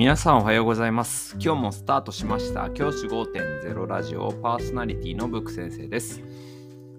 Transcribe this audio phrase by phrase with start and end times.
[0.00, 1.36] 皆さんおはようございます。
[1.38, 6.22] 今日もスタートしました教師5.0ラジオパーソナリティのブック先生です。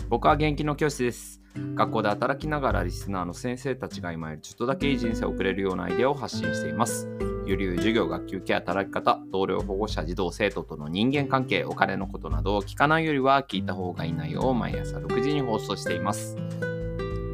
[0.07, 1.41] 僕は元気の教師です。
[1.73, 7.09] 学校で働きながらリスナーの先生たちが今よりちょっとだけいい人生を送れるようなアイデアを発信しています。
[7.47, 16.35] ゆるゆ授業、学級ケア、働き方、同僚、保護者、児童、生徒との人間関係、お金のことなどを聞かないよりは聞いた方がいい内容を毎朝6時に放送しています。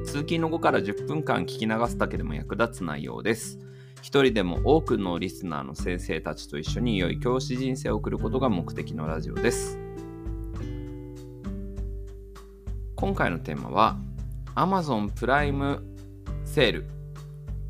[0.05, 3.59] 通勤の後から10分間聞き流すだけでも役立つ内容です。
[4.01, 9.77] 一人でも多くのリスナーの先生たちと一緒に良い教師人生を送ることが目的のラジオです。
[12.95, 13.97] 今回のテーマは
[14.55, 15.83] Amazon プライム
[16.45, 16.85] セール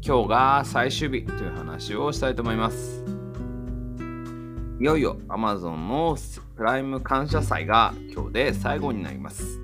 [0.05, 3.03] 今日が最終日という話をしたいと思います。
[4.79, 6.15] いよいよ Amazon の
[6.55, 9.59] プライム感謝祭が今日で最後になります。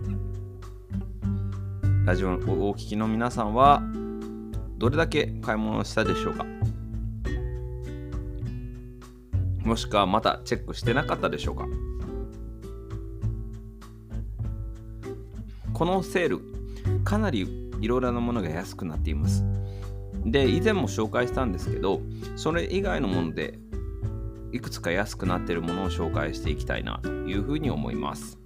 [2.05, 2.31] ラジオを
[2.69, 3.81] お聞きの皆さんは
[4.77, 6.45] どれだけ買い物したでしょうか？
[9.63, 11.67] もしくはまたチェックしてなかったでしょうか？
[15.73, 16.41] このセール
[17.03, 19.43] かなりいろいろなものが安くなっています。
[20.25, 22.01] で以前も紹介したんですけど
[22.35, 23.59] それ以外のもので
[24.51, 28.37] いくつか安くなっているものを紹介していきたいなというふうに思います。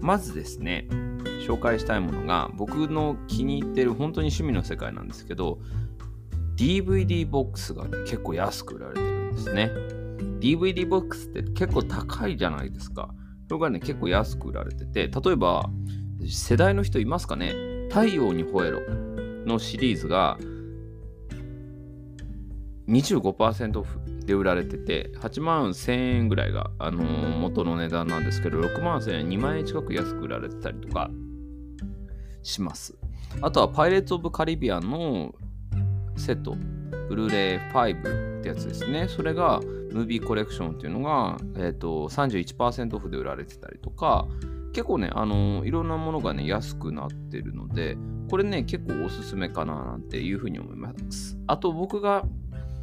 [0.00, 0.86] まずですね
[1.46, 5.58] 紹介したいものが僕の気に入ってる本当に趣味の世界なんですけど
[6.56, 9.70] DVD ボックスが、ね、結構安く売られてるんですね。
[10.40, 13.14] DVD ボックスって結構高いじゃないですか。
[13.48, 15.68] それがね結構安く売られてて例えば
[16.28, 17.54] 世代の人いますかね。
[17.88, 18.80] 太陽に吠えろ
[19.46, 20.38] のシリーズが
[22.88, 31.10] 25%オフで売られてて8万1000円ぐらいが、あのー元の値段なんですけど6万1000円2万円近く安く売られてたりとか
[32.42, 32.96] します。
[33.40, 35.34] あとはパイレーツ・オブ・カリビアンの
[36.16, 36.56] セット。
[37.08, 39.08] ブルーレイ5ってやつですね。
[39.08, 39.60] それが
[39.92, 44.26] ムービーコレクションっていうのが、えー、と31%オフで売られてたりとか
[44.72, 47.96] 結構ね、あのーいろんなものがね安くなってるので
[48.30, 52.24] これね結構おすすめかななんていうふうに思いますあと僕が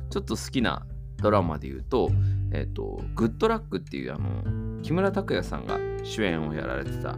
[0.10, 0.86] ちょっと好きな
[1.22, 2.10] ドラマで言うと、
[2.52, 7.18] えっ、と、グッドラックっていうあの、木村拓哉さんが主演をやられてた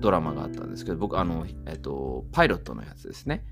[0.00, 3.44] ドラマがあったんですけど、僕、あの、えっ、と、パイロットのやつですね。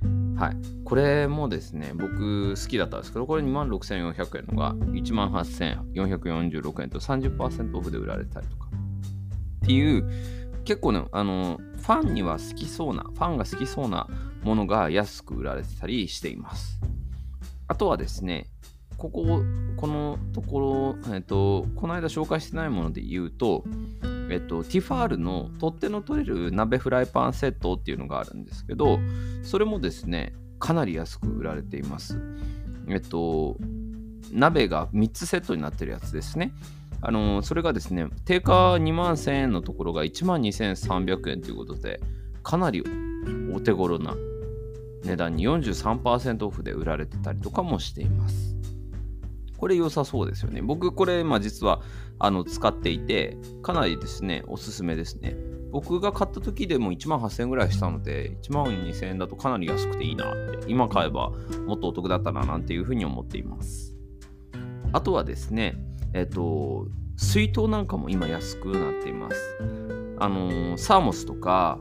[0.42, 0.56] はい。
[0.84, 8.66] これもですね、僕好きだったんですけど、これ2万6400円のが1万8446円と30%オフで売られたりとか。
[8.66, 10.04] っていう、
[10.64, 14.08] 結構ね、あの、ファンには好きそうな、ファンが好きそうな
[14.42, 16.80] ものが安く売られてたりしています。
[17.68, 18.48] あとはですね、
[18.96, 19.44] ここ、
[19.76, 23.62] このところ、えっと、この間紹介してないもので言うと、
[24.32, 28.98] えっと、ティファールの取っ手の取れる鍋フライパンセットっていうのがあるんですけど、
[29.42, 32.18] それもですね、かなり安く売られています。
[32.88, 33.58] えっと、
[34.32, 36.54] 鍋が3つセットになってるやつですね。
[37.02, 42.00] あの、それがですね、定価2万1000円のところが1万2300円ということで、
[42.42, 42.82] かなり
[43.52, 44.16] お手頃な
[45.04, 48.51] 値段に43%オフで売られてたりとかもしています。
[49.62, 50.60] これ良さそうですよね。
[50.60, 51.82] 僕これ、まあ、実は
[52.18, 55.36] あの使っていて、かなりですね、おすすめですね。
[55.70, 61.30] 僕が買った時でも1万8000円ぐらいしたので、1万2000円だとかなり安くていいなって、今買えば
[61.64, 63.94] もっとお得だったななんていうふうに思っています。
[64.92, 65.76] あとはですね、
[66.12, 69.58] えっと、水筒なんかも今安くなっています。
[70.18, 71.78] あの、サーモスとか、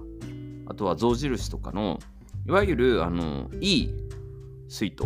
[0.68, 1.98] あとは象印とかの、
[2.46, 3.90] いわゆる、あの、いい
[4.70, 5.06] 水筒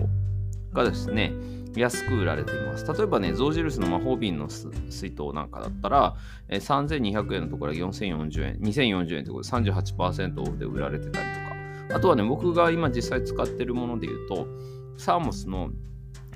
[0.73, 1.31] がですね、
[1.79, 2.85] 安く売られています。
[2.91, 6.15] 例えばね、象印の魔法瓶の水筒なんかだったら、
[6.49, 11.39] えー3200円のところが4040円、2040円ということで38%オフで売られてたりと
[11.93, 11.95] か。
[11.95, 14.47] あとはね、僕が今実際使ってるもので言うと、
[14.97, 15.71] サーモスの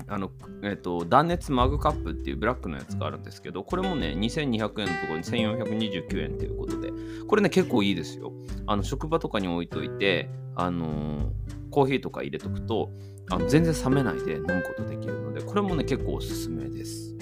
[0.06, 0.30] あの、
[0.62, 6.92] えっ、と、断熱マグカップっていうブラックのやつがあるんですけど、これもね、2200円のところに1429円ということで、
[7.26, 8.32] これね、結構いいですよ。
[8.66, 12.90] あの、職場とかに置いといて、あのーコーヒーとか入れとくと、
[13.30, 17.14] あの全然冷めないで飲むことできるので、これもね、結構おすすめです。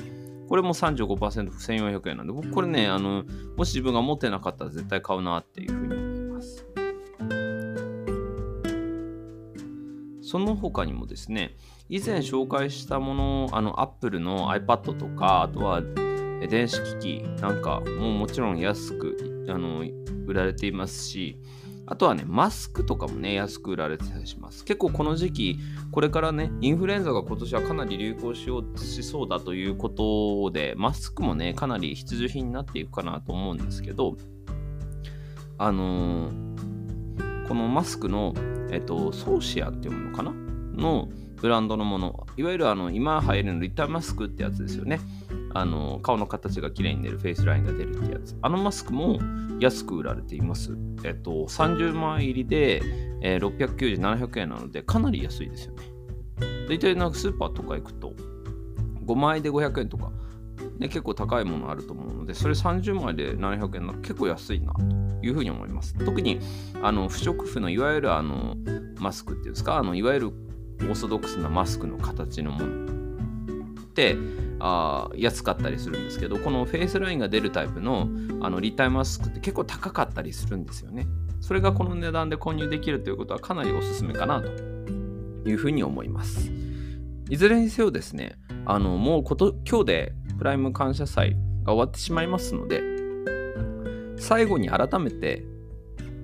[0.48, 3.24] これも 35%1400 円なんで、僕これね、あの、
[3.56, 5.97] もし自分が持ってなかったら絶対買うなっていうふうに
[10.28, 11.56] その他にもですね、
[11.88, 15.80] 以前紹介したもの、あの、Apple の iPad とか、あとは
[16.42, 19.86] え電子機器なんかももちろん安くあの
[20.26, 21.38] 売られていますし、
[21.86, 24.66] あとはね、マスクとかもね、安く売られてたりします。
[24.66, 25.58] 結構この時期、
[25.92, 34.18] これからね、インフルエンザが今年はかなり流行しようしそうだということで、マスクもね、かなり必需品になっていくかなと思うんですけど、
[35.56, 36.48] あのー
[37.48, 38.34] このマスクの、
[38.70, 40.32] えっと、ソーシアっていうものかな？
[40.76, 45.00] の、ブランドのもの、いわゆるあの今流行るのリッタマスクってやつですよね。
[45.54, 48.36] あの顔の形が綺麗に出るフェイスラインが出るってやつ。
[48.42, 49.18] あのマスクも
[49.60, 50.76] 安く売られています。
[51.04, 52.82] えっと、30枚入りで、
[53.22, 55.82] えー、690、700円なのでかなり安いですよね。
[56.68, 58.12] 大体なんかスーパーとか行くと
[59.06, 60.10] 5枚で500円とか、
[60.78, 64.80] ね、結構高いものあると思うので、それ30枚で700円なら結構安いなと
[65.22, 65.94] いうふうに思います。
[66.04, 66.40] 特に
[66.82, 68.56] あの不織布のいわゆるあの
[68.98, 72.84] マスクっていうんですか、あのいわゆるオーソドックスなマスクの形のもの
[73.82, 74.16] って
[74.60, 78.08] あ安かったりするんですけど、このフェイスラインが出るタイプの
[78.40, 81.06] あの立体マスクって結構高かったりするんですよね。
[81.40, 84.48] それがこの値段で購入できるということはかなりおすすめかなと
[85.48, 86.50] いうふうに思います。
[87.30, 92.97] いずれにせよですね、あのもうこと今日でプライム感謝祭が終わってしまいますので、
[94.28, 95.42] 最後に改めて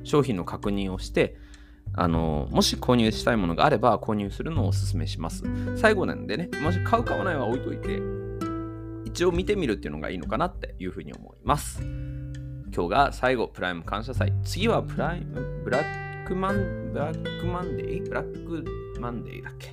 [0.03, 1.39] 商品の確認をして、
[1.95, 5.43] あのもし購入したいものがあれば購入するのをお勧めします。
[5.77, 8.03] 最後なんでね、もし買う買わないは置いといて、
[9.06, 11.81] 一応見てみるっていうのがいいのかなっていうふうに思います。
[12.75, 14.35] 今日が最後、プライム感謝祭。
[14.43, 18.07] 次はプライム、ブラックマン、ブラックマンデー？
[18.07, 19.71] ブラックマンデーだっけ？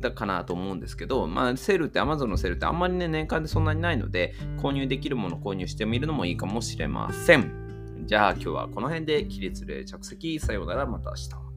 [0.00, 7.69] だかなと思うんですけど、まあ、セールって Amazon のセールってあんまりね、年間でそんなにないので、購入できるもの購入してみるのもいいかもしれません。
[8.06, 10.40] じゃあ今日はこの辺で起立で着席。
[10.40, 11.49] さようなら、また明日。